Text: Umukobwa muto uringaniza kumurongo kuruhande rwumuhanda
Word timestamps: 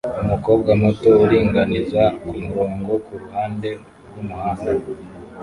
Umukobwa 0.23 0.71
muto 0.81 1.09
uringaniza 1.23 2.03
kumurongo 2.19 2.91
kuruhande 3.05 3.69
rwumuhanda 4.07 4.71